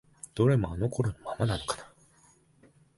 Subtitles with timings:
[0.33, 1.93] どれもあの頃のままなのかな？